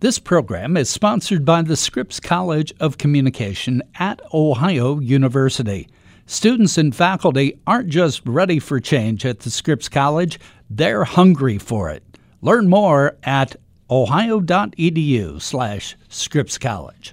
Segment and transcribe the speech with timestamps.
[0.00, 5.88] This program is sponsored by the Scripps College of Communication at Ohio University.
[6.24, 10.38] Students and faculty aren't just ready for change at the Scripps College,
[10.70, 12.04] they're hungry for it.
[12.42, 13.56] Learn more at
[13.90, 17.12] ohio.edu slash Scripps College.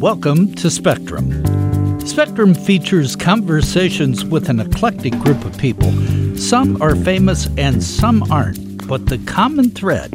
[0.00, 2.00] Welcome to Spectrum.
[2.06, 5.92] Spectrum features conversations with an eclectic group of people.
[6.38, 8.59] Some are famous and some aren't
[8.90, 10.12] but the common thread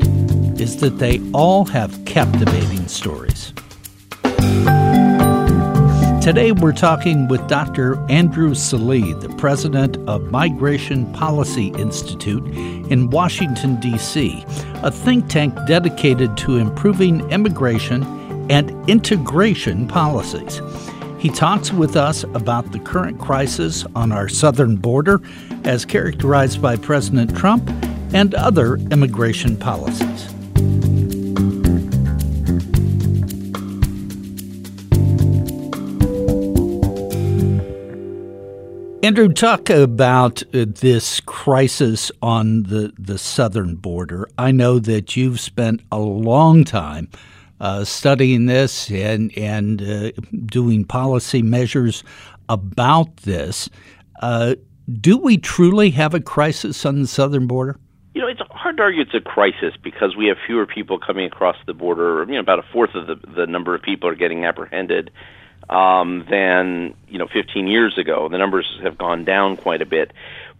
[0.59, 3.53] is that they all have captivating stories.
[6.21, 7.97] Today, we're talking with Dr.
[8.11, 12.45] Andrew Selee, the president of Migration Policy Institute
[12.91, 14.43] in Washington, D.C.,
[14.83, 18.03] a think tank dedicated to improving immigration
[18.51, 20.59] and integration policies.
[21.17, 25.21] He talks with us about the current crisis on our southern border,
[25.63, 27.71] as characterized by President Trump
[28.15, 30.25] and other immigration policies.
[39.03, 44.29] Andrew, talk about uh, this crisis on the, the southern border.
[44.37, 47.09] I know that you've spent a long time
[47.59, 50.11] uh, studying this and, and uh,
[50.45, 52.05] doing policy measures
[52.47, 53.69] about this.
[54.21, 54.55] Uh,
[55.01, 57.77] do we truly have a crisis on the southern border?
[58.15, 61.25] You know, it's hard to argue it's a crisis because we have fewer people coming
[61.25, 62.23] across the border.
[62.23, 65.11] You know, about a fourth of the the number of people are getting apprehended
[65.69, 68.29] um, than you know 15 years ago.
[68.29, 70.13] The numbers have gone down quite a bit,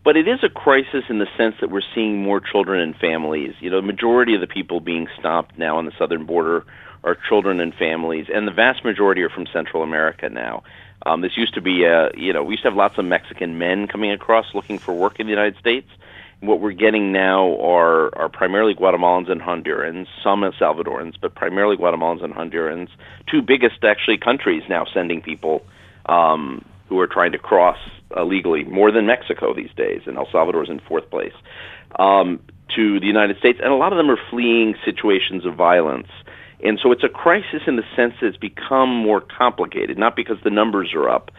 [0.04, 3.56] but it is a crisis in the sense that we're seeing more children and families.
[3.62, 6.66] You know, the majority of the people being stopped now on the southern border
[7.06, 10.64] are children and families, and the vast majority are from Central America now.
[11.06, 13.58] Um, this used to be, a, you know, we used to have lots of Mexican
[13.58, 15.88] men coming across looking for work in the United States
[16.42, 22.24] what we're getting now are are primarily Guatemalans and Hondurans, some Salvadorans, but primarily Guatemalans
[22.24, 22.90] and Hondurans.
[23.30, 25.66] Two biggest actually countries now sending people
[26.08, 27.78] um, who are trying to cross
[28.16, 31.34] illegally, more than Mexico these days, and El Salvador is in fourth place
[31.98, 32.40] um,
[32.76, 36.08] to the United States, and a lot of them are fleeing situations of violence.
[36.64, 40.38] And so it's a crisis in the sense that it's become more complicated, not because
[40.44, 41.32] the numbers are up,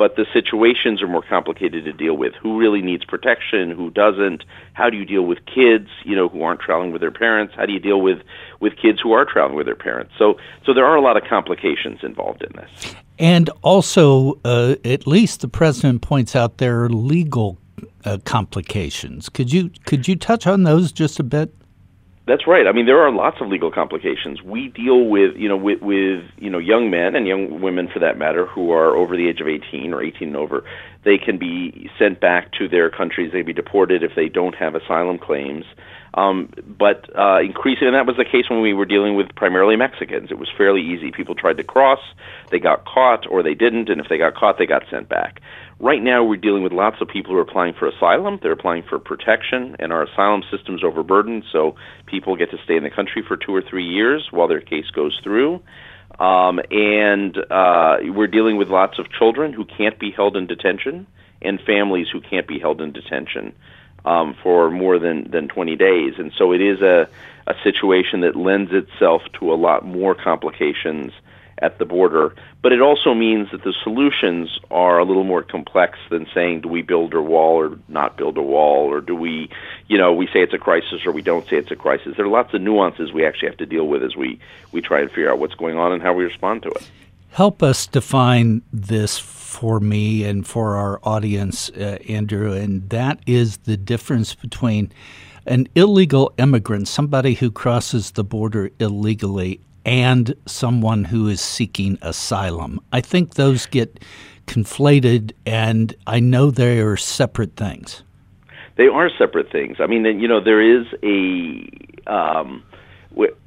[0.00, 2.32] but the situations are more complicated to deal with.
[2.36, 3.70] Who really needs protection?
[3.70, 4.44] Who doesn't?
[4.72, 7.52] How do you deal with kids, you know, who aren't traveling with their parents?
[7.54, 8.22] How do you deal with
[8.60, 10.12] with kids who are traveling with their parents?
[10.18, 12.94] So, so there are a lot of complications involved in this.
[13.18, 17.58] And also, uh, at least the president points out there are legal
[18.06, 19.28] uh, complications.
[19.28, 21.54] Could you could you touch on those just a bit?
[22.26, 22.66] That's right.
[22.66, 24.42] I mean, there are lots of legal complications.
[24.42, 27.98] We deal with, you know, with, with you know young men and young women, for
[28.00, 30.62] that matter, who are over the age of 18 or 18 and over.
[31.04, 33.30] They can be sent back to their countries.
[33.32, 35.64] They can be deported if they don't have asylum claims.
[36.14, 39.76] Um, but uh, increasingly, and that was the case when we were dealing with primarily
[39.76, 40.30] Mexicans.
[40.30, 41.12] It was fairly easy.
[41.12, 42.00] People tried to cross,
[42.50, 45.40] they got caught, or they didn't, and if they got caught, they got sent back.
[45.78, 48.38] Right now, we're dealing with lots of people who are applying for asylum.
[48.42, 51.76] They're applying for protection, and our asylum system's overburdened, so
[52.06, 54.90] people get to stay in the country for two or three years while their case
[54.90, 55.62] goes through.
[56.18, 61.06] Um, and uh, we're dealing with lots of children who can't be held in detention
[61.40, 63.54] and families who can't be held in detention
[64.04, 66.14] um, for more than, than 20 days.
[66.18, 67.08] And so it is a,
[67.46, 71.12] a situation that lends itself to a lot more complications
[71.62, 72.34] at the border.
[72.62, 76.68] But it also means that the solutions are a little more complex than saying, do
[76.68, 79.50] we build a wall or not build a wall, or do we,
[79.88, 82.16] you know, we say it's a crisis or we don't say it's a crisis.
[82.16, 84.38] There are lots of nuances we actually have to deal with as we,
[84.72, 86.90] we try and figure out what's going on and how we respond to it.
[87.30, 89.18] Help us define this
[89.50, 94.92] for me and for our audience, uh, Andrew, and that is the difference between
[95.44, 102.78] an illegal immigrant, somebody who crosses the border illegally, and someone who is seeking asylum.
[102.92, 103.98] I think those get
[104.46, 108.04] conflated, and I know they are separate things.
[108.76, 109.78] They are separate things.
[109.80, 111.68] I mean, you know, there is a
[112.06, 112.62] um,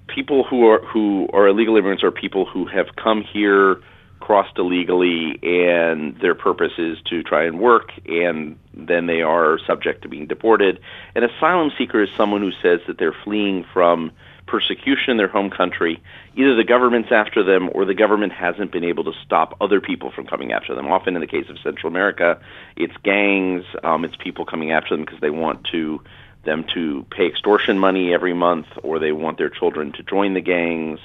[0.07, 3.81] people who are who are illegal immigrants are people who have come here
[4.23, 10.03] crossed illegally and their purpose is to try and work and then they are subject
[10.03, 10.79] to being deported.
[11.13, 14.13] An asylum seeker is someone who says that they're fleeing from
[14.45, 16.01] persecution in their home country.
[16.37, 20.09] Either the government's after them or the government hasn't been able to stop other people
[20.09, 20.87] from coming after them.
[20.87, 22.39] Often in the case of Central America,
[22.77, 26.01] it's gangs, um, it's people coming after them because they want to
[26.45, 30.41] them to pay extortion money every month or they want their children to join the
[30.41, 30.99] gangs.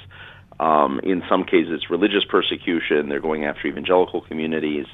[0.61, 3.09] Um, in some cases, religious persecution.
[3.09, 4.87] They're going after evangelical communities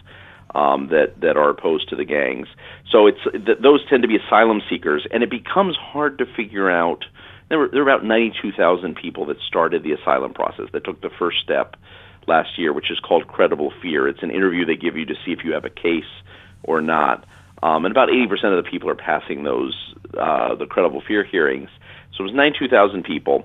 [0.54, 2.48] um, that that are opposed to the gangs.
[2.90, 6.70] So it's th- those tend to be asylum seekers, and it becomes hard to figure
[6.70, 7.04] out
[7.48, 11.10] There were there were about 92,000 people that started the asylum process that took the
[11.18, 11.76] first step
[12.26, 14.08] last year, which is called credible fear.
[14.08, 16.04] It's an interview they give you to see if you have a case
[16.62, 17.26] or not.
[17.62, 21.68] Um, and about 80% of the people are passing those uh, the credible fear hearings.
[22.12, 23.44] So it was 92,000 people.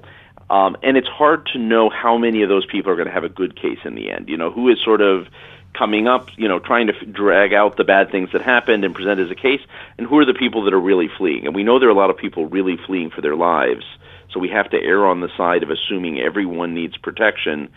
[0.49, 3.23] Um, and it's hard to know how many of those people are going to have
[3.23, 4.29] a good case in the end.
[4.29, 5.27] You know, who is sort of
[5.73, 9.19] coming up, you know, trying to drag out the bad things that happened and present
[9.19, 9.61] as a case,
[9.97, 11.45] and who are the people that are really fleeing.
[11.45, 13.85] And we know there are a lot of people really fleeing for their lives,
[14.31, 17.69] so we have to err on the side of assuming everyone needs protection.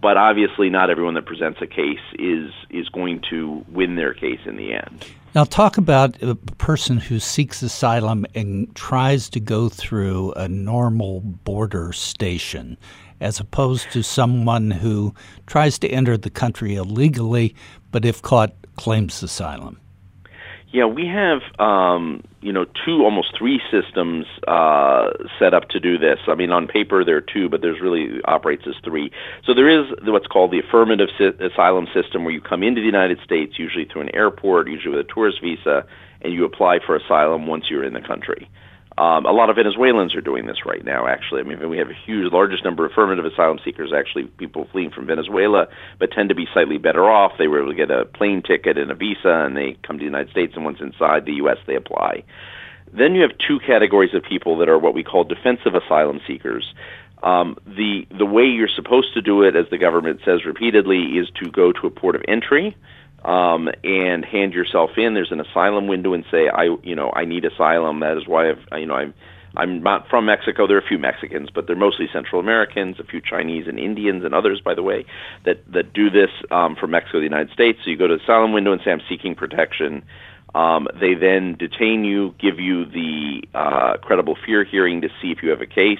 [0.00, 4.40] But obviously, not everyone that presents a case is is going to win their case
[4.44, 5.04] in the end.
[5.38, 11.20] Now, talk about a person who seeks asylum and tries to go through a normal
[11.20, 12.76] border station
[13.20, 15.14] as opposed to someone who
[15.46, 17.54] tries to enter the country illegally,
[17.92, 19.78] but if caught, claims asylum?
[20.70, 25.96] Yeah, we have um, you know two, almost three systems uh, set up to do
[25.96, 26.18] this.
[26.28, 29.10] I mean, on paper there are two, but there's really operates as three.
[29.46, 32.86] So there is what's called the affirmative si- asylum system, where you come into the
[32.86, 35.86] United States, usually through an airport, usually with a tourist visa,
[36.20, 38.50] and you apply for asylum once you're in the country.
[38.98, 41.06] Um, a lot of Venezuelans are doing this right now.
[41.06, 43.92] Actually, I mean, we have a huge, largest number of affirmative asylum seekers.
[43.96, 45.68] Actually, people fleeing from Venezuela,
[46.00, 47.32] but tend to be slightly better off.
[47.38, 50.00] They were able to get a plane ticket and a visa, and they come to
[50.00, 50.54] the United States.
[50.56, 52.24] And once inside the U.S., they apply.
[52.92, 56.74] Then you have two categories of people that are what we call defensive asylum seekers.
[57.22, 61.28] Um, the the way you're supposed to do it, as the government says repeatedly, is
[61.40, 62.76] to go to a port of entry
[63.24, 65.14] um, and hand yourself in.
[65.14, 68.00] There's an asylum window and say, I, you know, I need asylum.
[68.00, 69.14] That is why I've, you know, I'm,
[69.56, 70.66] I'm not from Mexico.
[70.66, 74.24] There are a few Mexicans, but they're mostly Central Americans, a few Chinese and Indians
[74.24, 75.04] and others, by the way,
[75.44, 77.78] that that do this um, from Mexico to the United States.
[77.82, 80.04] So you go to the asylum window and say, I'm seeking protection.
[80.54, 85.42] Um, they then detain you, give you the uh, credible fear hearing to see if
[85.42, 85.98] you have a case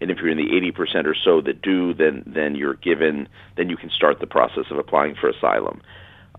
[0.00, 3.68] and if you're in the 80% or so that do, then then you're given, then
[3.68, 5.80] you can start the process of applying for asylum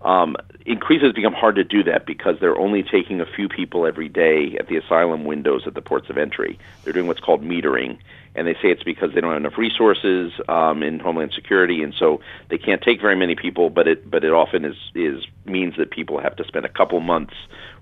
[0.02, 4.08] um, increasingly become hard to do that because they're only taking a few people every
[4.08, 6.58] day at the asylum windows at the ports of entry.
[6.84, 7.98] They're doing what's called metering,
[8.34, 11.92] and they say it's because they don't have enough resources um, in Homeland Security, and
[11.98, 13.68] so they can't take very many people.
[13.68, 17.00] But it but it often is is means that people have to spend a couple
[17.00, 17.34] months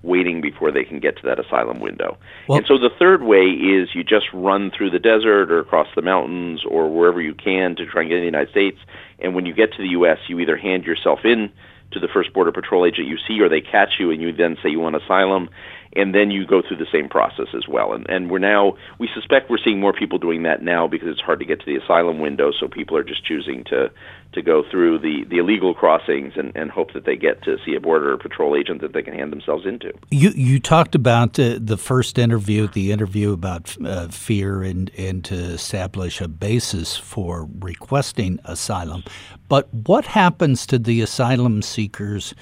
[0.03, 2.17] waiting before they can get to that asylum window.
[2.49, 5.88] Well, and so the third way is you just run through the desert or across
[5.94, 8.79] the mountains or wherever you can to try and get in the United States.
[9.19, 11.50] And when you get to the U.S., you either hand yourself in
[11.93, 14.56] to the first border patrol agent you see, or they catch you and you then
[14.62, 15.49] say you want asylum,
[15.96, 17.93] and then you go through the same process as well.
[17.93, 21.20] And, and we're now, we suspect we're seeing more people doing that now because it's
[21.20, 23.90] hard to get to the asylum window, so people are just choosing to
[24.32, 27.75] to go through the, the illegal crossings and, and hope that they get to see
[27.75, 29.90] a border patrol agent that they can hand themselves into.
[30.11, 35.25] You you talked about uh, the first interview, the interview about uh, fear and, and
[35.25, 39.02] to establish a basis for requesting asylum.
[39.49, 42.34] But what happens to the asylum seekers?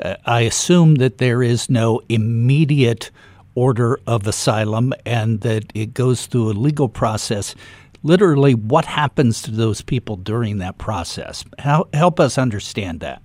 [0.00, 3.10] Uh, I assume that there is no immediate
[3.54, 7.54] order of asylum and that it goes through a legal process
[8.02, 11.44] literally what happens to those people during that process.
[11.58, 13.22] How, help us understand that.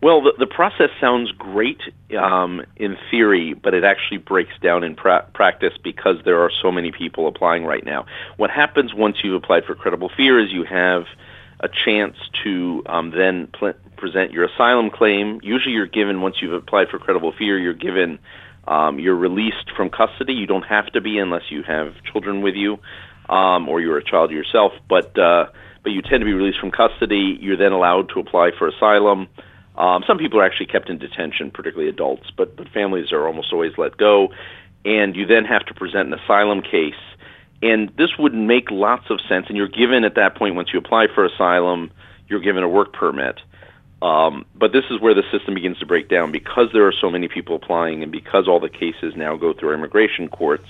[0.00, 1.80] Well, the, the process sounds great
[2.18, 6.70] um, in theory, but it actually breaks down in pra- practice because there are so
[6.70, 8.04] many people applying right now.
[8.36, 11.06] What happens once you've applied for credible fear is you have
[11.64, 15.40] a chance to um, then pl- present your asylum claim.
[15.42, 18.18] Usually, you're given once you've applied for credible fear, you're given
[18.66, 20.34] um, you're released from custody.
[20.34, 22.78] You don't have to be unless you have children with you
[23.28, 25.46] um, or you're a child yourself, but uh,
[25.82, 27.38] but you tend to be released from custody.
[27.40, 29.28] You're then allowed to apply for asylum.
[29.76, 33.52] Um, some people are actually kept in detention, particularly adults, but but families are almost
[33.52, 34.28] always let go,
[34.84, 36.94] and you then have to present an asylum case.
[37.64, 39.46] And this would make lots of sense.
[39.48, 41.90] And you're given at that point, once you apply for asylum,
[42.28, 43.40] you're given a work permit.
[44.02, 47.08] Um, but this is where the system begins to break down because there are so
[47.08, 50.68] many people applying, and because all the cases now go through immigration courts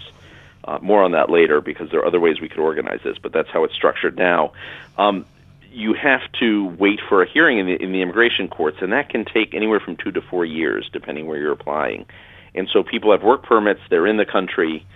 [0.63, 3.33] uh, more on that later because there are other ways we could organize this, but
[3.33, 4.53] that's how it's structured now.
[4.97, 5.27] Um,
[5.73, 9.09] you have to wait for a hearing in the, in the immigration courts, and that
[9.09, 12.07] can take anywhere from two to four years, depending where you're applying.
[12.55, 14.87] And so people have work permits, they're in the country,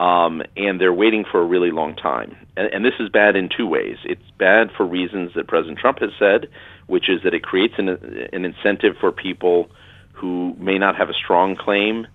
[0.00, 2.34] um, and they're waiting for a really long time.
[2.56, 3.96] And, and this is bad in two ways.
[4.04, 6.48] It's bad for reasons that President Trump has said,
[6.86, 7.90] which is that it creates an,
[8.32, 9.70] an incentive for people
[10.14, 12.06] who may not have a strong claim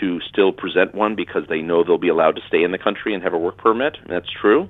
[0.00, 3.14] to still present one because they know they'll be allowed to stay in the country
[3.14, 3.96] and have a work permit.
[4.08, 4.68] That's true.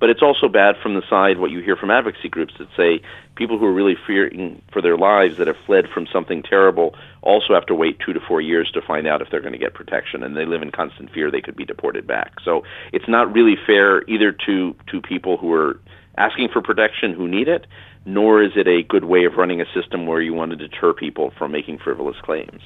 [0.00, 3.00] But it's also bad from the side what you hear from advocacy groups that say
[3.34, 7.54] people who are really fearing for their lives that have fled from something terrible also
[7.54, 9.74] have to wait two to four years to find out if they're going to get
[9.74, 12.34] protection, and they live in constant fear they could be deported back.
[12.44, 12.62] So
[12.92, 15.80] it's not really fair either to to people who are
[16.16, 17.66] asking for protection who need it,
[18.04, 20.92] nor is it a good way of running a system where you want to deter
[20.92, 22.62] people from making frivolous claims.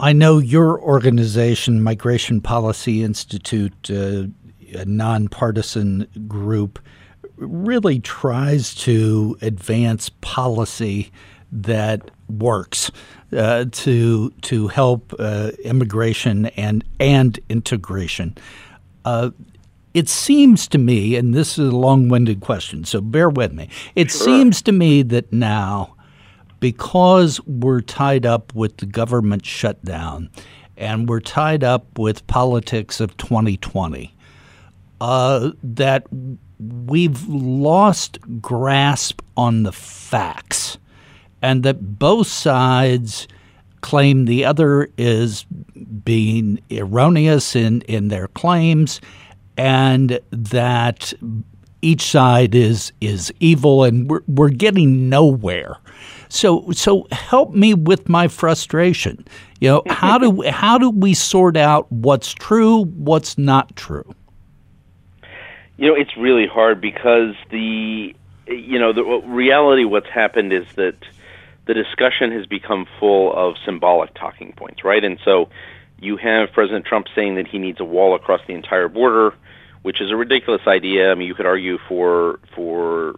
[0.00, 4.26] I know your organization, Migration Policy Institute, uh,
[4.74, 6.78] a nonpartisan group,
[7.36, 11.10] really tries to advance policy
[11.50, 12.90] that works
[13.36, 18.36] uh, to to help uh, immigration and and integration.
[19.04, 19.30] Uh,
[19.94, 23.68] it seems to me, and this is a long-winded question, so bear with me.
[23.96, 24.20] It sure.
[24.20, 25.96] seems to me that now,
[26.60, 30.28] because we're tied up with the government shutdown,
[30.76, 34.14] and we're tied up with politics of 2020
[35.00, 36.06] uh, that
[36.58, 40.78] we've lost grasp on the facts
[41.40, 43.28] and that both sides
[43.80, 45.44] claim the other is
[46.04, 49.00] being erroneous in, in their claims
[49.56, 51.12] and that
[51.80, 55.76] each side is is evil and we're, we're getting nowhere.
[56.28, 59.24] So so help me with my frustration.
[59.60, 64.12] You know how do how do we sort out what's true what's not true
[65.78, 68.14] you know, it's really hard because the
[68.46, 69.84] you know the reality.
[69.84, 70.96] What's happened is that
[71.66, 75.02] the discussion has become full of symbolic talking points, right?
[75.02, 75.48] And so
[76.00, 79.34] you have President Trump saying that he needs a wall across the entire border,
[79.82, 81.12] which is a ridiculous idea.
[81.12, 83.14] I mean, you could argue for for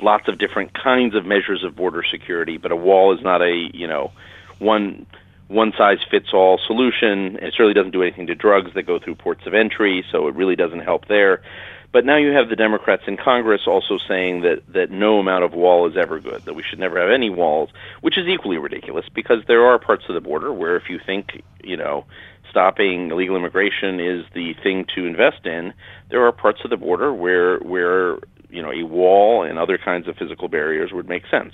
[0.00, 3.68] lots of different kinds of measures of border security, but a wall is not a
[3.74, 4.12] you know
[4.60, 5.04] one
[5.48, 7.38] one size fits all solution.
[7.42, 10.34] It certainly doesn't do anything to drugs that go through ports of entry, so it
[10.34, 11.42] really doesn't help there.
[11.90, 15.54] But now you have the Democrats in Congress also saying that, that no amount of
[15.54, 17.70] wall is ever good, that we should never have any walls,
[18.02, 21.42] which is equally ridiculous because there are parts of the border where if you think,
[21.64, 22.04] you know,
[22.50, 25.72] stopping illegal immigration is the thing to invest in,
[26.10, 28.18] there are parts of the border where where
[28.50, 31.52] you know a wall and other kinds of physical barriers would make sense.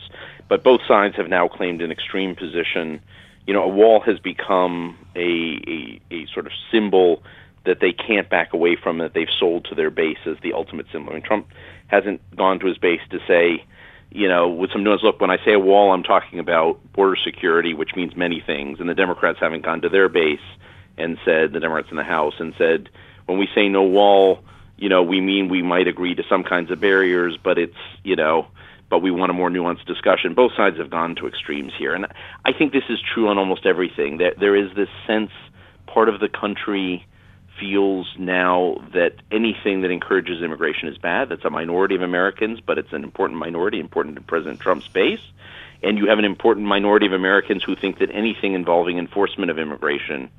[0.49, 3.01] But both sides have now claimed an extreme position.
[3.47, 7.23] You know, a wall has become a, a, a sort of symbol
[7.65, 10.87] that they can't back away from that they've sold to their base as the ultimate
[10.93, 11.15] symbol.
[11.15, 11.49] I Trump
[11.87, 13.65] hasn't gone to his base to say,
[14.11, 17.17] you know, with some nuance, look, when I say a wall, I'm talking about border
[17.17, 18.81] security, which means many things.
[18.81, 20.39] And the Democrats haven't gone to their base
[20.97, 22.89] and said, the Democrats in the House, and said,
[23.27, 24.45] when we say no wall,
[24.77, 28.15] you know, we mean we might agree to some kinds of barriers, but it's, you
[28.15, 28.47] know,
[28.89, 30.35] but we want a more nuanced discussion.
[30.35, 31.95] Both sides have gone to extremes here.
[31.95, 32.07] And
[32.45, 34.19] I think this is true on almost everything.
[34.19, 35.31] That there is this sense
[35.87, 37.05] part of the country
[37.59, 41.29] feels now that anything that encourages immigration is bad.
[41.29, 45.21] That's a minority of Americans, but it's an important minority, important to President Trump's base.
[45.83, 49.59] And you have an important minority of Americans who think that anything involving enforcement of
[49.59, 50.31] immigration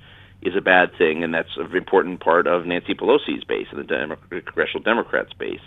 [0.42, 3.84] is a bad thing, and that's an important part of Nancy Pelosi's base and the
[3.84, 5.62] Demo- Congressional Democrats' base.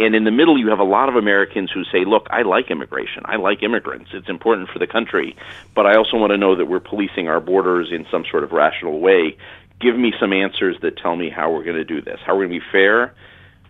[0.00, 2.70] And in the middle, you have a lot of Americans who say, look, I like
[2.70, 3.22] immigration.
[3.24, 4.10] I like immigrants.
[4.12, 5.36] It's important for the country.
[5.74, 8.52] But I also want to know that we're policing our borders in some sort of
[8.52, 9.36] rational way
[9.80, 12.18] give me some answers that tell me how we're going to do this.
[12.24, 13.14] How we're going to be fair.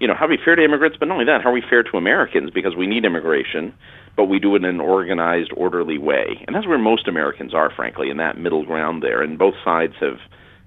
[0.00, 1.62] You know, how are we fair to immigrants, but not only that, how are we
[1.68, 3.74] fair to Americans because we need immigration,
[4.16, 6.44] but we do it in an organized, orderly way.
[6.46, 9.22] And that's where most Americans are, frankly, in that middle ground there.
[9.22, 10.18] And both sides have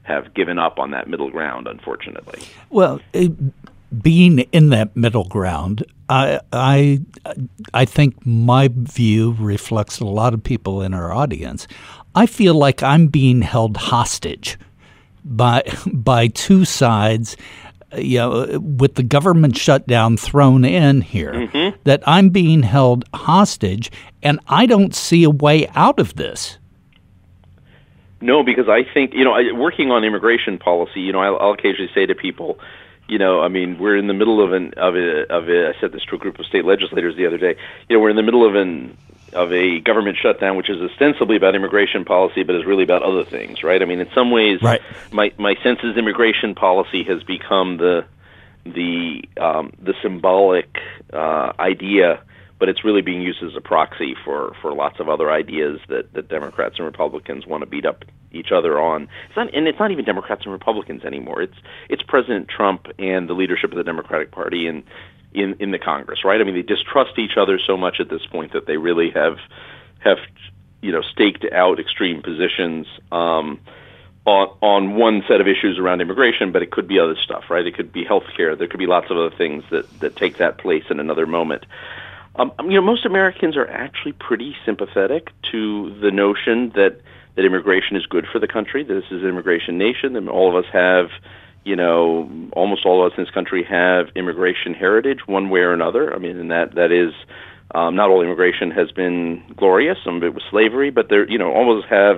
[0.04, 2.42] have given up on that middle ground, unfortunately.
[2.72, 3.32] Well, it,
[4.02, 7.02] being in that middle ground, I, I,
[7.74, 11.68] I think my view reflects a lot of people in our audience.
[12.16, 14.58] I feel like I'm being held hostage
[15.24, 15.64] by
[15.94, 17.36] by two sides
[17.98, 21.78] you know, with the government shutdown thrown in here, mm-hmm.
[21.84, 23.92] that I'm being held hostage,
[24.24, 26.58] and I don't see a way out of this.
[28.22, 31.54] No, because I think you know, I, working on immigration policy, you know, I'll, I'll
[31.54, 32.60] occasionally say to people,
[33.08, 35.70] you know, I mean, we're in the middle of an of a of a.
[35.70, 37.56] I said this to a group of state legislators the other day.
[37.90, 38.96] You know, we're in the middle of an
[39.34, 43.24] of a government shutdown, which is ostensibly about immigration policy, but is really about other
[43.24, 43.82] things, right?
[43.82, 44.82] I mean, in some ways, right.
[45.12, 48.06] my my sense is immigration policy has become the
[48.66, 50.78] the um, the symbolic
[51.14, 52.22] uh, idea,
[52.60, 56.14] but it's really being used as a proxy for for lots of other ideas that
[56.14, 59.04] that Democrats and Republicans want to beat up each other on.
[59.28, 61.42] It's not, and it's not even Democrats and Republicans anymore.
[61.42, 61.58] It's
[61.90, 64.84] it's President Trump and the leadership of the Democratic Party and
[65.34, 66.40] in in the Congress, right?
[66.40, 69.38] I mean, they distrust each other so much at this point that they really have
[70.00, 70.18] have
[70.82, 72.88] you know staked out extreme positions.
[73.12, 73.60] Um,
[74.24, 77.66] on, on one set of issues around immigration, but it could be other stuff, right?
[77.66, 78.56] It could be healthcare.
[78.58, 81.66] There could be lots of other things that, that take that place in another moment.
[82.36, 87.02] Um, you know, most Americans are actually pretty sympathetic to the notion that
[87.36, 88.84] that immigration is good for the country.
[88.84, 91.10] That this is an immigration nation, and all of us have,
[91.64, 95.74] you know, almost all of us in this country have immigration heritage, one way or
[95.74, 96.14] another.
[96.14, 97.14] I mean, and that that is
[97.76, 99.98] um, not all immigration has been glorious.
[100.04, 102.18] Some of it was slavery, but there, you know, almost have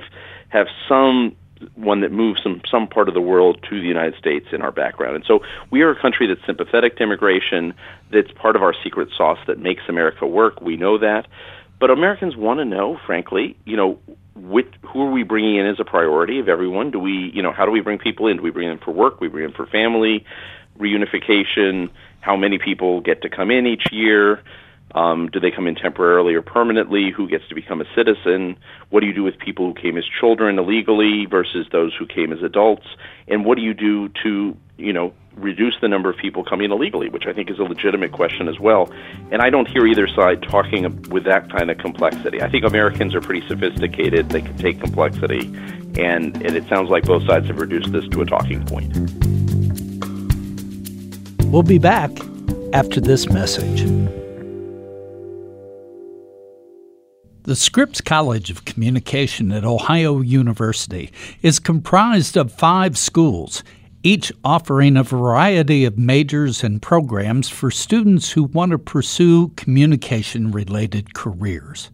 [0.50, 1.36] have some
[1.76, 4.72] one that moves some some part of the world to the United States in our
[4.72, 5.16] background.
[5.16, 5.40] And so
[5.72, 7.74] we are a country that's sympathetic to immigration.
[8.12, 10.62] That's part of our secret sauce that makes America work.
[10.62, 11.28] We know that.
[11.80, 14.00] But Americans want to know, frankly, you know,
[14.44, 16.92] with, who are we bringing in as a priority of everyone?
[16.92, 18.38] Do we, you know, how do we bring people in?
[18.38, 19.22] Do we bring them for work?
[19.22, 20.26] We bring them for family
[20.80, 21.90] reunification?
[22.22, 24.42] How many people get to come in each year?
[24.96, 27.12] Um, do they come in temporarily or permanently?
[27.12, 28.58] Who gets to become a citizen?
[28.90, 32.32] What do you do with people who came as children illegally versus those who came
[32.32, 32.86] as adults?
[33.28, 37.10] And what do you do to, you know, reduce the number of people coming illegally,
[37.10, 38.92] which I think is a legitimate question as well.
[39.32, 42.42] And I don't hear either side talking with that kind of complexity.
[42.42, 44.30] I think Americans are pretty sophisticated.
[44.30, 45.46] They can take complexity.
[46.00, 48.96] And, and it sounds like both sides have reduced this to a talking point.
[51.52, 52.12] We'll be back
[52.74, 53.84] after this message.
[57.44, 61.12] The Scripps College of Communication at Ohio University
[61.42, 63.64] is comprised of five schools,
[64.04, 70.52] each offering a variety of majors and programs for students who want to pursue communication
[70.52, 71.90] related careers.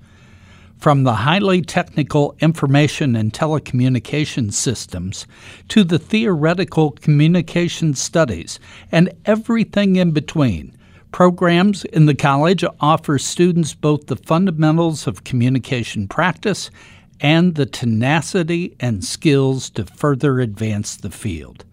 [0.77, 5.27] From the highly technical information and telecommunication systems
[5.67, 8.59] to the theoretical communication studies
[8.91, 10.75] and everything in between,
[11.11, 16.69] Programs in the college offer students both the fundamentals of communication practice
[17.19, 21.65] and the tenacity and skills to further advance the field.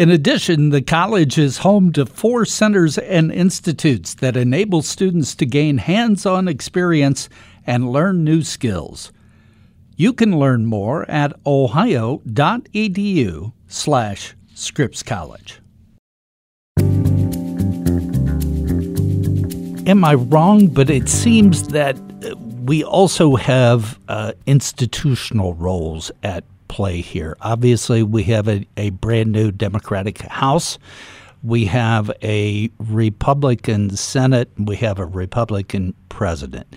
[0.00, 5.44] In addition, the college is home to four centers and institutes that enable students to
[5.44, 7.28] gain hands on experience
[7.66, 9.12] and learn new skills.
[9.96, 12.22] You can learn more at ohio.edu
[13.68, 15.60] slash Scripps College.
[19.86, 20.68] am I wrong?
[20.68, 21.98] But it seems that
[22.64, 27.36] we also have uh, institutional roles at play here.
[27.40, 30.78] Obviously, we have a, a brand new Democratic House.
[31.42, 34.48] We have a Republican Senate.
[34.56, 36.68] We have a Republican president.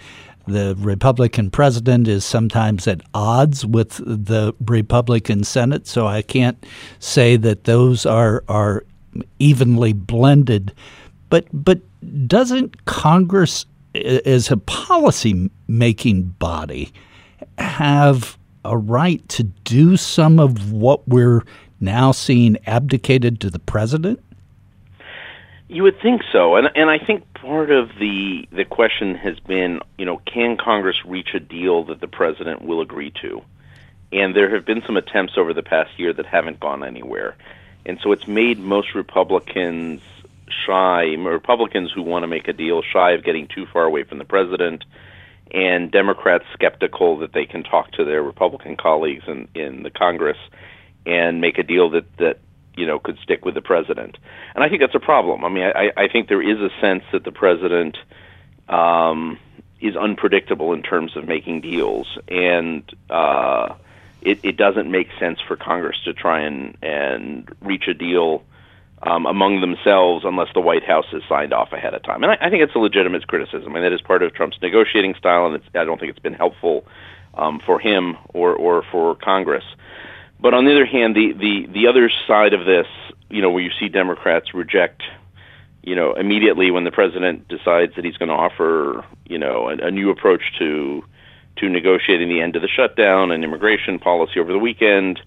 [0.47, 6.65] The Republican president is sometimes at odds with the Republican Senate, so I can't
[6.99, 8.83] say that those are, are
[9.37, 10.73] evenly blended.
[11.29, 11.81] But but
[12.27, 16.91] doesn't Congress, as a policy making body,
[17.59, 21.43] have a right to do some of what we're
[21.79, 24.23] now seeing abdicated to the president?
[25.67, 29.79] You would think so, and and I think part of the the question has been,
[29.97, 33.41] you know, can Congress reach a deal that the president will agree to?
[34.11, 37.35] And there have been some attempts over the past year that haven't gone anywhere,
[37.85, 40.01] and so it's made most Republicans
[40.65, 44.19] shy, Republicans who want to make a deal shy of getting too far away from
[44.19, 44.83] the president,
[45.51, 50.37] and Democrats skeptical that they can talk to their Republican colleagues in, in the Congress
[51.05, 52.39] and make a deal that, that
[52.75, 54.17] you know could stick with the president.
[54.55, 55.43] And I think that's a problem.
[55.43, 57.97] I mean, I, I think there is a sense that the president
[58.69, 59.37] um,
[59.79, 63.75] is unpredictable in terms of making deals, and uh,
[64.21, 68.43] it, it doesn't make sense for Congress to try and and reach a deal
[69.05, 72.23] um, among themselves unless the White House has signed off ahead of time.
[72.23, 75.15] And I, I think it's a legitimate criticism, and that is part of Trump's negotiating
[75.15, 76.85] style, and I don't think it's been helpful
[77.33, 79.65] um, for him or, or for Congress.
[80.39, 82.87] But on the other hand, the, the, the other side of this,
[83.29, 85.03] you know, where you see Democrats reject,
[85.81, 89.87] you know, immediately when the president decides that he's going to offer, you know, a,
[89.87, 91.03] a new approach to
[91.55, 95.19] to negotiating the end of the shutdown and immigration policy over the weekend,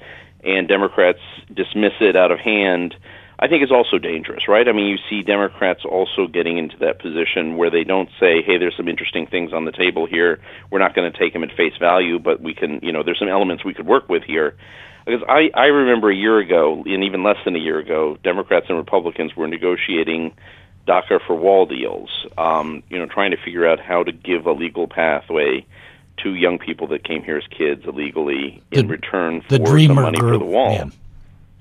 [0.43, 1.21] and Democrats
[1.55, 2.97] dismiss it out of hand
[3.39, 4.67] I think is also dangerous, right?
[4.67, 8.57] I mean, you see Democrats also getting into that position where they don't say, "Hey,
[8.57, 10.41] there's some interesting things on the table here.
[10.71, 13.19] We're not going to take them at face value, but we can, you know, there's
[13.19, 14.55] some elements we could work with here."
[15.05, 18.67] Because I I remember a year ago, and even less than a year ago, Democrats
[18.69, 20.33] and Republicans were negotiating
[20.87, 24.53] DACA for wall deals, um, you know, trying to figure out how to give a
[24.53, 25.67] legal pathway
[26.23, 30.35] to young people that came here as kids illegally in return for some money group,
[30.35, 30.73] for the wall.
[30.73, 30.85] Yeah.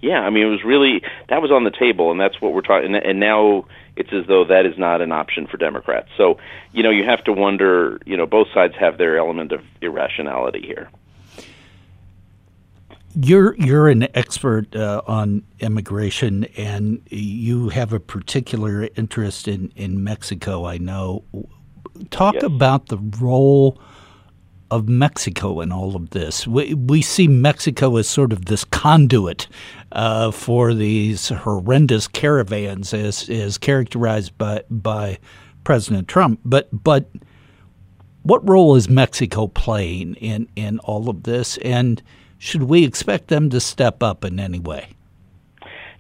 [0.02, 2.62] Yeah, I mean, it was really that was on the table, and that's what we're
[2.62, 2.96] talking.
[2.96, 6.10] And, and now it's as though that is not an option for Democrats.
[6.18, 6.38] So,
[6.74, 8.00] you know, you have to wonder.
[8.06, 10.90] You know, both sides have their element of irrationality here.
[13.18, 20.04] You're you're an expert uh, on immigration, and you have a particular interest in in
[20.04, 20.66] Mexico.
[20.66, 21.24] I know.
[22.10, 22.44] Talk yes.
[22.44, 23.80] about the role
[24.72, 26.48] of Mexico in all of this.
[26.48, 29.48] We, we see Mexico as sort of this conduit
[29.92, 35.20] uh, for these horrendous caravans, as as characterized by by
[35.64, 36.40] President Trump.
[36.44, 37.10] But but
[38.24, 42.02] what role is Mexico playing in in all of this, and
[42.38, 44.90] should we expect them to step up in any way?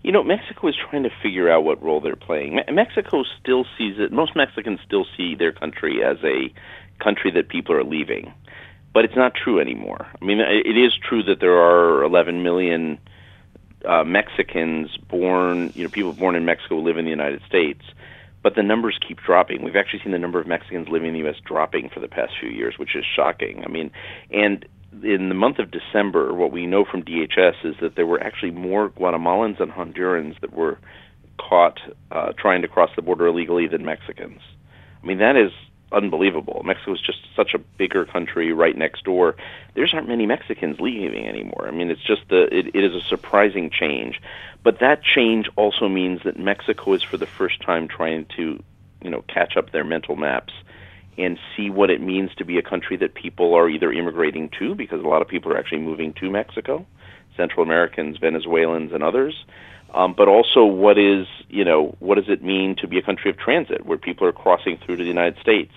[0.01, 2.58] You know, Mexico is trying to figure out what role they're playing.
[2.58, 4.12] Me- Mexico still sees it.
[4.12, 6.54] Most Mexicans still see their country as a
[7.04, 8.32] country that people are leaving,
[8.95, 10.08] but it's not true anymore.
[10.21, 12.97] I mean, it is true that there are 11 million
[13.86, 17.81] uh, Mexicans born, you know, people born in Mexico live in the United States,
[18.41, 19.63] but the numbers keep dropping.
[19.63, 21.36] We've actually seen the number of Mexicans living in the U.S.
[21.43, 23.65] dropping for the past few years, which is shocking.
[23.65, 23.91] I mean,
[24.31, 24.65] and
[25.03, 28.51] in the month of December, what we know from DHS is that there were actually
[28.51, 30.79] more Guatemalans and Hondurans that were
[31.38, 31.81] caught
[32.12, 34.39] uh, trying to cross the border illegally than Mexicans.
[35.03, 35.51] I mean, that is
[35.91, 36.62] unbelievable.
[36.65, 39.36] Mexico is just such a bigger country right next door.
[39.74, 41.67] There aren't many Mexicans leaving anymore.
[41.67, 44.21] I mean, it's just the it, it is a surprising change.
[44.63, 48.62] But that change also means that Mexico is for the first time trying to,
[49.02, 50.54] you know, catch up their mental maps
[51.17, 54.76] and see what it means to be a country that people are either immigrating to,
[54.76, 56.86] because a lot of people are actually moving to Mexico,
[57.38, 59.45] Central Americans, Venezuelans, and others.
[59.95, 63.31] Um, but also, what is you know what does it mean to be a country
[63.31, 65.71] of transit, where people are crossing through to the United States?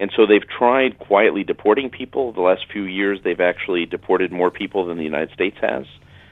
[0.00, 2.32] And so they've tried quietly deporting people.
[2.32, 5.86] The last few years, they've actually deported more people than the United States has.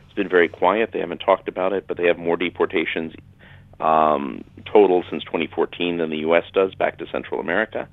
[0.06, 0.90] It's been very quiet.
[0.92, 3.12] They haven't talked about it, but they have more deportations
[3.78, 6.44] um, total since 2014 than the U.S.
[6.52, 7.88] does back to Central America.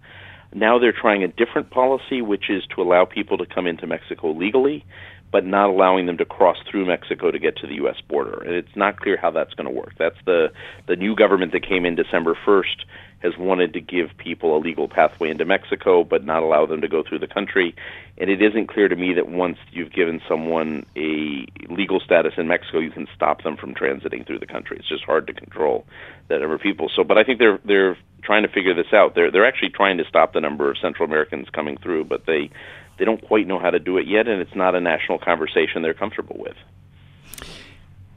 [0.53, 4.31] Now they're trying a different policy, which is to allow people to come into Mexico
[4.31, 4.85] legally,
[5.31, 7.97] but not allowing them to cross through Mexico to get to the U.S.
[8.07, 8.41] border.
[8.43, 9.93] And it's not clear how that's going to work.
[9.97, 10.47] That's the
[10.87, 12.85] the new government that came in December 1st
[13.19, 16.87] has wanted to give people a legal pathway into Mexico, but not allow them to
[16.87, 17.75] go through the country.
[18.19, 22.47] And it isn't clear to me that once you've given someone a legal status in
[22.47, 24.77] Mexico, you can stop them from transiting through the country.
[24.77, 25.85] It's just hard to control
[26.29, 26.91] that number of people.
[26.95, 29.15] So, but I think they're they're trying to figure this out.
[29.15, 32.51] They're they're actually trying to stop the number of Central Americans coming through, but they
[32.97, 35.81] they don't quite know how to do it yet, and it's not a national conversation
[35.81, 36.55] they're comfortable with.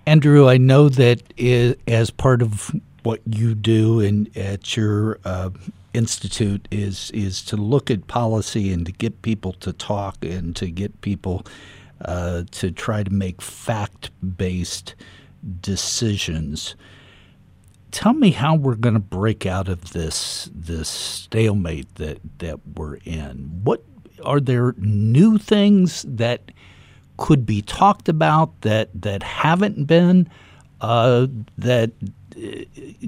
[0.07, 1.23] Andrew, I know that
[1.87, 5.51] as part of what you do in, at your uh,
[5.93, 10.71] institute is is to look at policy and to get people to talk and to
[10.71, 11.45] get people
[12.05, 14.95] uh, to try to make fact based
[15.61, 16.75] decisions.
[17.90, 22.97] Tell me how we're going to break out of this this stalemate that that we're
[23.05, 23.61] in.
[23.64, 23.83] What
[24.24, 26.52] are there new things that
[27.16, 30.28] could be talked about that that haven't been
[30.80, 31.26] uh,
[31.59, 31.92] that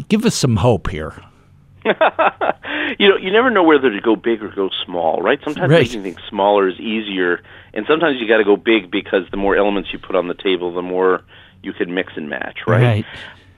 [0.09, 1.15] give us some hope here.
[1.85, 5.41] you know, you never know whether to go big or go small, right?
[5.43, 5.83] Sometimes right.
[5.83, 7.43] making things smaller is easier,
[7.75, 10.35] and sometimes you got to go big because the more elements you put on the
[10.35, 11.25] table, the more
[11.63, 12.83] you can mix and match, right?
[12.83, 13.07] right.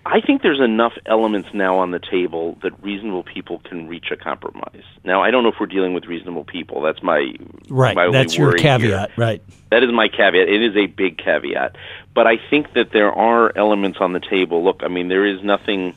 [0.06, 4.16] I think there's enough elements now on the table that reasonable people can reach a
[4.16, 4.82] compromise.
[5.02, 6.82] Now, I don't know if we're dealing with reasonable people.
[6.82, 7.34] That's my
[7.70, 7.96] right.
[7.96, 9.14] My That's your caveat, here.
[9.16, 9.42] right?
[9.70, 10.48] That is my caveat.
[10.48, 11.76] It is a big caveat,
[12.14, 14.62] but I think that there are elements on the table.
[14.62, 15.94] Look, I mean, there is nothing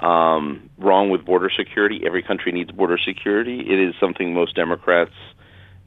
[0.00, 2.02] um, wrong with border security.
[2.04, 3.60] Every country needs border security.
[3.60, 5.14] It is something most Democrats,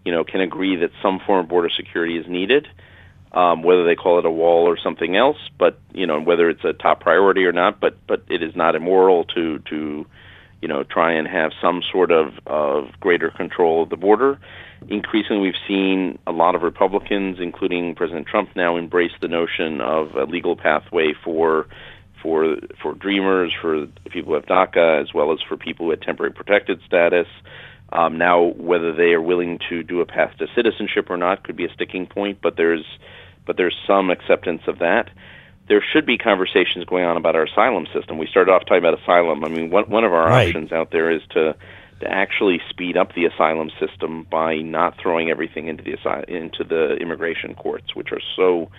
[0.06, 2.70] you know, can agree that some form of border security is needed
[3.32, 6.64] um, whether they call it a wall or something else, but you know whether it's
[6.64, 7.80] a top priority or not.
[7.80, 10.06] But but it is not immoral to to
[10.62, 14.40] you know try and have some sort of of greater control of the border.
[14.88, 20.16] Increasingly, we've seen a lot of Republicans, including President Trump, now embrace the notion of
[20.16, 21.68] a legal pathway for
[22.22, 26.02] for for dreamers, for people who have DACA, as well as for people who have
[26.02, 27.28] temporary protected status.
[27.92, 31.56] Um, now, whether they are willing to do a path to citizenship or not could
[31.56, 32.86] be a sticking point, but there's
[33.50, 35.10] but there's some acceptance of that.
[35.70, 38.20] There should be conversations going on about our asylum system.
[38.20, 39.44] We started off talking about asylum.
[39.44, 40.50] I mean, one, one of our right.
[40.50, 41.56] options out there is to
[42.02, 46.98] to actually speed up the asylum system by not throwing everything into the into the
[46.98, 48.70] immigration courts, which are so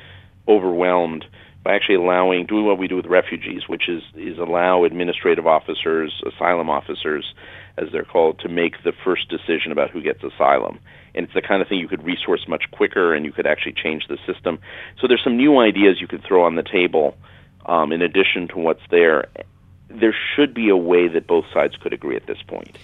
[0.46, 1.24] overwhelmed
[1.64, 6.22] by actually allowing doing what we do with refugees, which is is allow administrative officers,
[6.24, 7.34] asylum officers,
[7.76, 10.78] as they're called, to make the first decision about who gets asylum
[11.14, 13.72] and it's the kind of thing you could resource much quicker and you could actually
[13.72, 14.58] change the system.
[15.00, 17.16] So there's some new ideas you could throw on the table
[17.66, 19.28] um, in addition to what's there.
[19.88, 22.78] There should be a way that both sides could agree at this point.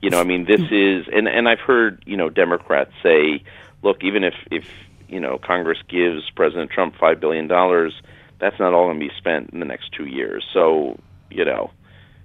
[0.00, 3.42] You know, I mean, this is, and and I've heard you know Democrats say,
[3.82, 4.64] look, even if if
[5.08, 8.00] you know Congress gives President Trump five billion dollars,
[8.38, 10.44] that's not all going to be spent in the next two years.
[10.52, 11.72] So you know,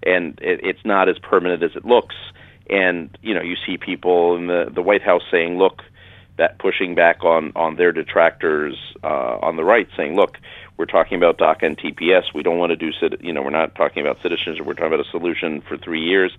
[0.06, 2.16] and it, it's not as permanent as it looks.
[2.70, 5.82] And you know, you see people in the the White House saying, "Look,
[6.38, 10.38] that pushing back on on their detractors uh, on the right, saying, "Look,
[10.78, 12.34] we're talking about DACA and TPS.
[12.34, 14.66] We don't want to do, you know, we're not talking about citizenship.
[14.66, 16.32] We're talking about a solution for three years."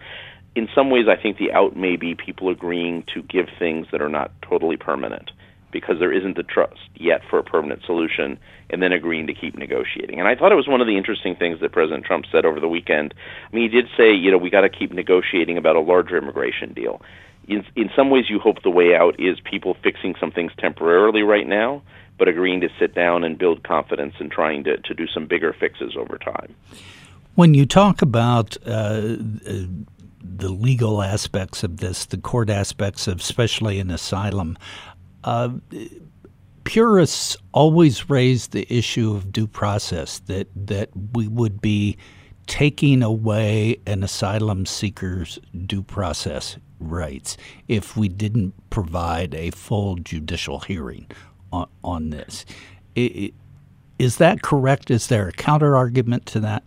[0.57, 4.01] In some ways, I think the out may be people agreeing to give things that
[4.01, 5.33] are not totally permanent
[5.75, 8.39] because there isn't the trust yet for a permanent solution,
[8.71, 10.19] and then agreeing to keep negotiating.
[10.21, 12.61] And I thought it was one of the interesting things that President Trump said over
[12.61, 13.13] the weekend.
[13.53, 16.17] I mean, he did say, you know, we got to keep negotiating about a larger
[16.17, 17.03] immigration deal.
[17.49, 21.23] In, in some ways, you hope the way out is people fixing some things temporarily
[21.23, 21.83] right now,
[22.17, 25.53] but agreeing to sit down and build confidence and trying to, to do some bigger
[25.53, 26.55] fixes over time.
[27.35, 29.17] When you talk about uh,
[30.23, 34.57] the legal aspects of this, the court aspects of, especially in asylum,
[35.25, 35.51] uh,
[36.65, 41.97] purists always raise the issue of due process that that we would be
[42.47, 47.37] taking away an asylum seeker's due process rights
[47.69, 51.07] if we didn't provide a full judicial hearing
[51.53, 52.45] on, on this.
[52.95, 54.91] Is that correct?
[54.91, 56.65] Is there a counter argument to that?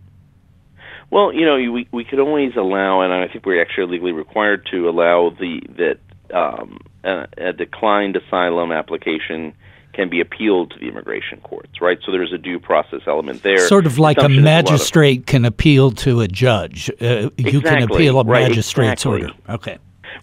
[1.10, 4.66] Well, you know, we we could always allow, and I think we're actually legally required
[4.72, 5.98] to allow the that
[6.36, 9.54] um, a, a declined asylum application
[9.98, 11.98] can be appealed to the immigration courts, right?
[12.06, 13.66] So there's a due process element there.
[13.66, 16.88] Sort of like a magistrate a of, can appeal to a judge.
[17.00, 19.22] Uh, exactly, you can appeal a right, magistrate's exactly.
[19.22, 19.34] order.
[19.48, 19.78] Okay.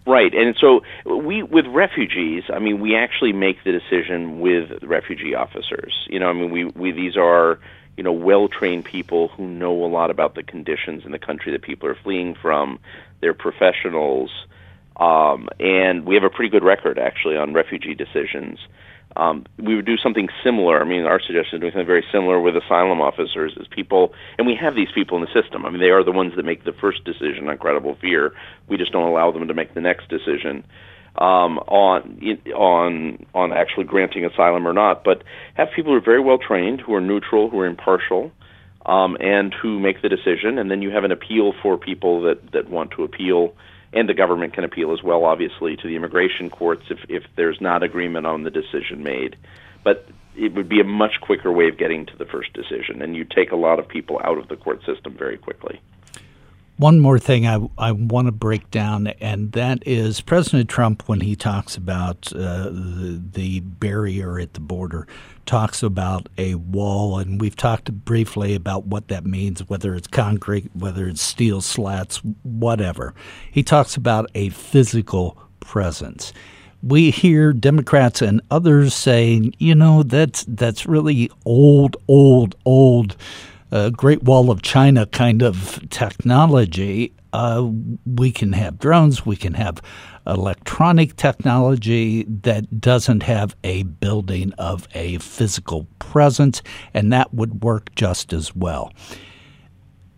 [0.08, 5.36] Right, and so we with refugees, I mean, we actually make the decision with refugee
[5.36, 5.93] officers.
[6.10, 7.60] You know, I mean, we we these are
[7.98, 11.52] you know well trained people who know a lot about the conditions in the country
[11.52, 12.80] that people are fleeing from.
[13.21, 14.32] They're professionals
[14.97, 18.60] um, and we have a pretty good record actually on refugee decisions.
[19.17, 20.81] Um, we would do something similar.
[20.81, 24.45] I mean, our suggestion is doing something very similar with asylum officers is people, and
[24.45, 25.65] we have these people in the system.
[25.65, 28.34] I mean, they are the ones that make the first decision on credible fear.
[28.67, 30.65] We just don't allow them to make the next decision
[31.17, 32.19] um, on
[32.53, 35.03] on on actually granting asylum or not.
[35.03, 38.31] But have people who are very well trained, who are neutral, who are impartial,
[38.86, 40.58] um, and who make the decision.
[40.58, 43.53] And then you have an appeal for people that that want to appeal
[43.95, 47.60] and the government can appeal as well, obviously, to the immigration courts if, if there's
[47.62, 49.38] not agreement on the decision made.
[49.84, 53.15] But it would be a much quicker way of getting to the first decision, and
[53.15, 55.79] you take a lot of people out of the court system very quickly.
[56.78, 61.22] One more thing I, I want to break down, and that is President Trump, when
[61.22, 65.08] he talks about uh, the, the barrier at the border,
[65.46, 70.70] talks about a wall, and we've talked briefly about what that means, whether it's concrete,
[70.74, 73.14] whether it's steel slats, whatever.
[73.50, 76.34] He talks about a physical presence.
[76.84, 83.16] We hear Democrats and others saying, you know, that's that's really old, old, old
[83.71, 87.13] uh, Great Wall of China kind of technology.
[87.34, 87.69] Uh,
[88.06, 89.82] we can have drones, we can have
[90.25, 96.62] electronic technology that doesn't have a building of a physical presence,
[96.93, 98.93] and that would work just as well.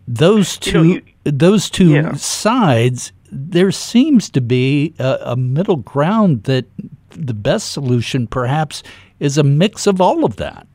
[0.06, 2.14] Those two, you know, you, those two yeah.
[2.14, 6.66] sides, there seems to be a, a middle ground that
[7.10, 8.84] the best solution, perhaps,
[9.18, 10.67] is a mix of all of that.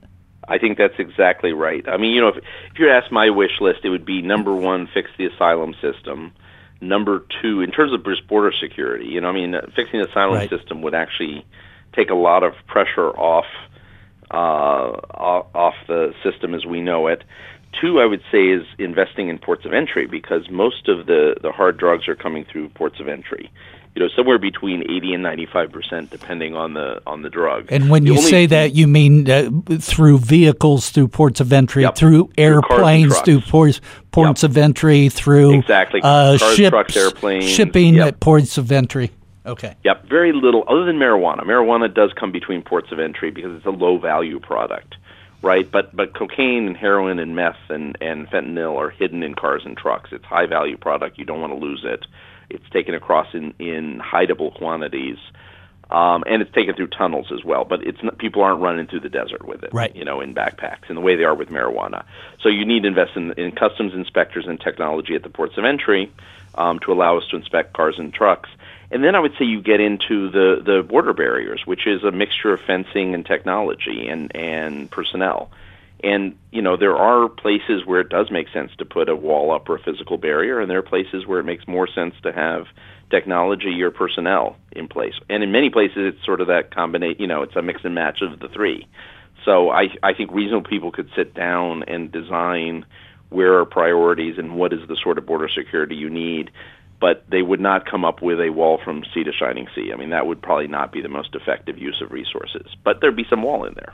[0.47, 1.88] I think that's exactly right.
[1.88, 4.53] I mean, you know, if, if you ask my wish list, it would be number
[4.53, 6.34] one, fix the asylum system.
[6.82, 10.49] Number two, in terms of border security, you know, I mean, fixing the asylum right.
[10.49, 11.45] system would actually
[11.95, 13.45] take a lot of pressure off
[14.32, 17.23] uh, off the system as we know it.
[17.79, 21.51] Two, I would say, is investing in ports of entry because most of the the
[21.51, 23.51] hard drugs are coming through ports of entry.
[23.95, 27.67] You know somewhere between 80 and 95 percent depending on the on the drug.
[27.71, 31.83] And when the you say that you mean uh, through vehicles through ports of entry
[31.83, 31.95] yep.
[31.95, 33.81] through airplanes through, through ports
[34.12, 34.51] ports yep.
[34.51, 36.01] of entry through exactly.
[36.01, 37.45] uh, Cars, ships, trucks airplanes.
[37.45, 38.07] shipping yep.
[38.07, 39.12] at ports of entry.
[39.45, 39.75] Okay.
[39.83, 40.07] Yep.
[40.07, 41.41] Very little other than marijuana.
[41.41, 44.95] Marijuana does come between ports of entry because it's a low value product
[45.43, 49.62] right but but cocaine and heroin and meth and and fentanyl are hidden in cars
[49.65, 52.06] and trucks it's high value product you don't want to lose it
[52.53, 55.17] it's taken across in in hideable quantities,
[55.89, 57.65] um, and it's taken through tunnels as well.
[57.65, 59.95] But it's not, people aren't running through the desert with it, right?
[59.95, 62.06] You know, in backpacks in the way they are with marijuana.
[62.41, 65.65] So you need to invest in, in customs inspectors and technology at the ports of
[65.65, 66.12] entry
[66.56, 68.49] um, to allow us to inspect cars and trucks.
[68.93, 72.12] And then I would say you get into the, the border barriers, which is a
[72.12, 75.49] mixture of fencing and technology and, and personnel.
[76.03, 79.51] And you know there are places where it does make sense to put a wall
[79.51, 82.32] up or a physical barrier, and there are places where it makes more sense to
[82.32, 82.67] have
[83.10, 85.13] technology or personnel in place.
[85.29, 87.21] And in many places, it's sort of that combination.
[87.21, 88.86] You know, it's a mix and match of the three.
[89.45, 92.86] So I I think reasonable people could sit down and design
[93.29, 96.51] where are priorities and what is the sort of border security you need.
[97.03, 99.91] But they would not come up with a wall from sea to shining sea.
[99.91, 102.65] I mean, that would probably not be the most effective use of resources.
[102.85, 103.93] But there'd be some wall in there.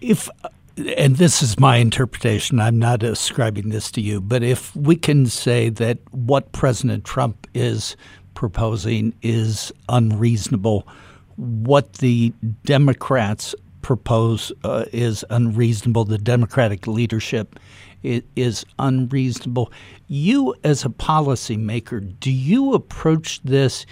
[0.00, 0.28] If
[0.76, 5.26] and this is my interpretation, I'm not ascribing this to you, but if we can
[5.26, 7.96] say that what President Trump is
[8.34, 10.88] proposing is unreasonable,
[11.36, 12.32] what the
[12.64, 17.60] Democrats propose uh, is unreasonable, the Democratic leadership
[18.04, 19.72] is, unreasonable.
[20.08, 23.86] You, as a policymaker, do you approach this,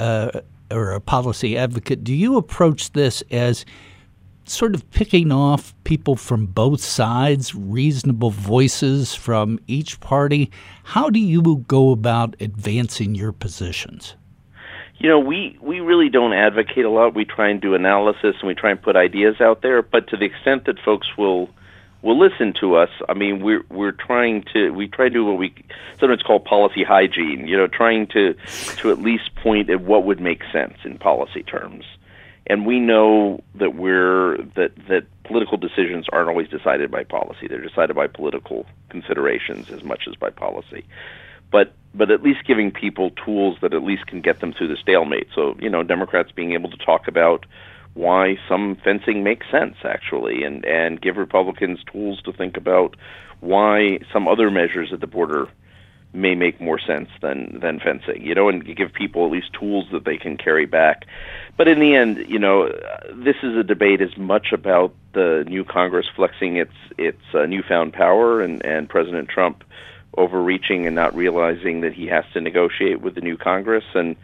[0.00, 0.40] uh,
[0.70, 3.64] or a policy advocate, do you approach this as
[4.46, 10.50] sort of picking off people from both sides, reasonable voices from each party.
[10.82, 14.14] How do you go about advancing your positions?
[14.98, 17.14] You know, we, we really don't advocate a lot.
[17.14, 20.16] We try and do analysis and we try and put ideas out there, but to
[20.16, 21.48] the extent that folks will
[22.04, 25.38] will listen to us, I mean, we're we're trying to we try to do what
[25.38, 25.52] we
[25.98, 27.48] sometimes call policy hygiene.
[27.48, 28.34] You know, trying to
[28.76, 31.84] to at least point at what would make sense in policy terms
[32.46, 37.48] and we know that we're that that political decisions aren't always decided by policy.
[37.48, 40.84] They're decided by political considerations as much as by policy.
[41.50, 44.76] But but at least giving people tools that at least can get them through the
[44.76, 45.28] stalemate.
[45.34, 47.46] So you know, Democrats being able to talk about
[47.94, 52.96] why some fencing makes sense actually, and and give Republicans tools to think about
[53.40, 55.48] why some other measures at the border
[56.12, 58.24] may make more sense than than fencing.
[58.24, 61.06] You know, and give people at least tools that they can carry back.
[61.56, 62.68] But in the end, you know,
[63.12, 67.92] this is a debate as much about the new Congress flexing its its uh, newfound
[67.92, 69.64] power and and President Trump
[70.16, 74.14] overreaching and not realizing that he has to negotiate with the new Congress and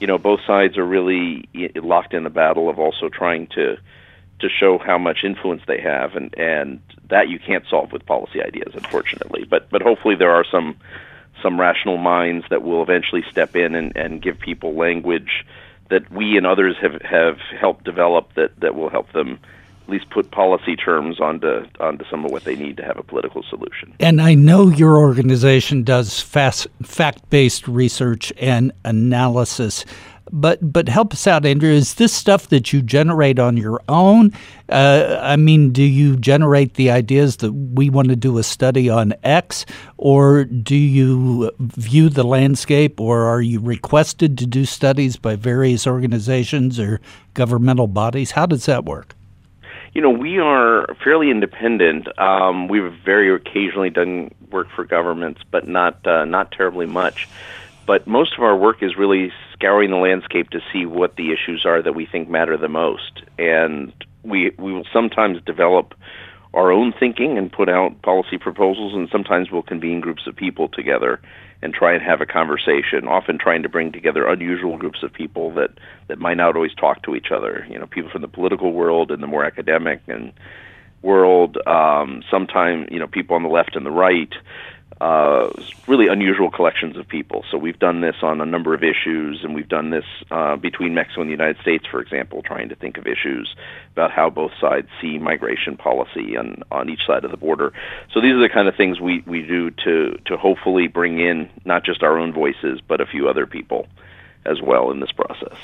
[0.00, 3.76] you know both sides are really locked in the battle of also trying to
[4.40, 8.42] to show how much influence they have and and that you can't solve with policy
[8.42, 9.44] ideas unfortunately.
[9.48, 10.76] But but hopefully there are some
[11.42, 15.44] some rational minds that will eventually step in and, and give people language
[15.90, 19.38] that we and others have have helped develop that that will help them
[19.90, 23.42] least put policy terms onto onto some of what they need to have a political
[23.42, 23.94] solution.
[24.00, 29.84] And I know your organization does fast fact-based research and analysis.
[30.32, 31.70] But but help us out, Andrew.
[31.70, 34.32] Is this stuff that you generate on your own?
[34.68, 38.88] Uh, I mean, do you generate the ideas that we want to do a study
[38.88, 45.16] on X, or do you view the landscape, or are you requested to do studies
[45.16, 47.00] by various organizations or
[47.34, 48.30] governmental bodies?
[48.30, 49.16] How does that work?
[49.92, 52.06] You know, we are fairly independent.
[52.18, 57.28] Um, we've very occasionally done work for governments, but not uh, not terribly much
[57.90, 61.66] but most of our work is really scouring the landscape to see what the issues
[61.66, 63.22] are that we think matter the most.
[63.36, 65.94] And we we will sometimes develop
[66.52, 70.68] our own thinking and put out policy proposals, and sometimes we'll convene groups of people
[70.68, 71.20] together
[71.62, 73.06] and try and have a conversation.
[73.06, 75.70] Often trying to bring together unusual groups of people that
[76.08, 77.66] that might not always talk to each other.
[77.70, 80.32] You know, people from the political world and the more academic and
[81.02, 81.56] world.
[81.66, 84.32] Um, sometimes you know people on the left and the right
[85.00, 85.48] uh,
[85.86, 87.44] really unusual collections of people.
[87.50, 90.92] So we've done this on a number of issues, and we've done this uh, between
[90.94, 93.54] Mexico and the United States, for example, trying to think of issues
[93.92, 97.72] about how both sides see migration policy on on each side of the border.
[98.12, 101.48] So these are the kind of things we we do to to hopefully bring in
[101.64, 103.86] not just our own voices, but a few other people
[104.44, 105.56] as well in this process.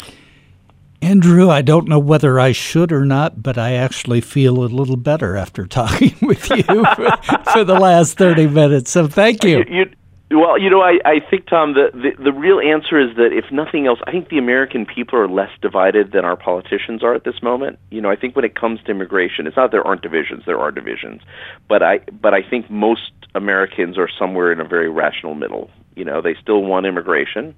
[1.03, 4.97] Andrew, I don't know whether I should or not, but I actually feel a little
[4.97, 6.63] better after talking with you
[6.95, 7.17] for,
[7.53, 8.91] for, the last 30 minutes.
[8.91, 9.59] So thank you.
[9.59, 9.91] you, you
[10.29, 13.53] well, you know, I, I think, Tom, the, the, the real answer is that if
[13.53, 17.23] nothing else, I think the American people are less divided than our politicians are at
[17.23, 17.79] this moment.
[17.91, 20.59] You know, I think when it comes to immigration, it's not there aren't divisions, there
[20.59, 21.23] are divisions.
[21.69, 25.71] But I, but I think most Americans are somewhere in a very rational middle.
[25.95, 27.55] You know, they still want immigration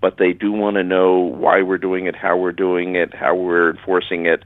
[0.00, 3.34] but they do want to know why we're doing it, how we're doing it, how
[3.34, 4.44] we're enforcing it.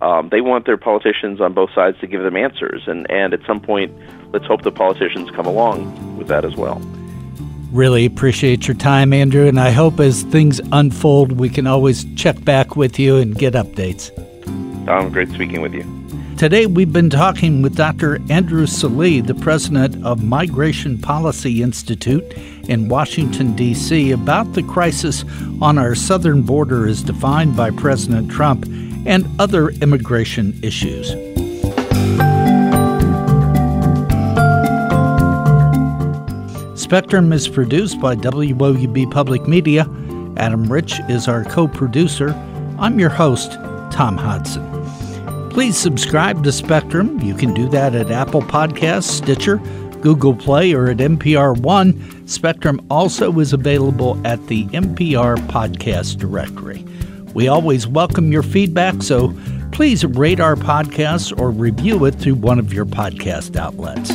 [0.00, 3.40] Um, they want their politicians on both sides to give them answers, and, and at
[3.46, 3.92] some point,
[4.32, 6.80] let's hope the politicians come along with that as well.
[7.72, 12.42] Really appreciate your time, Andrew, and I hope as things unfold, we can always check
[12.44, 14.14] back with you and get updates.
[14.86, 15.97] Tom, great speaking with you.
[16.38, 18.20] Today, we've been talking with Dr.
[18.30, 22.22] Andrew Selee, the president of Migration Policy Institute
[22.68, 25.24] in Washington, D.C., about the crisis
[25.60, 28.66] on our southern border as defined by President Trump
[29.04, 31.08] and other immigration issues.
[36.80, 39.90] Spectrum is produced by WOUB Public Media.
[40.36, 42.30] Adam Rich is our co producer.
[42.78, 43.54] I'm your host,
[43.90, 44.77] Tom Hodson.
[45.58, 47.20] Please subscribe to Spectrum.
[47.20, 49.56] You can do that at Apple Podcasts, Stitcher,
[50.02, 52.28] Google Play, or at NPR One.
[52.28, 56.84] Spectrum also is available at the NPR Podcast Directory.
[57.34, 59.36] We always welcome your feedback, so
[59.72, 64.12] please rate our podcast or review it through one of your podcast outlets.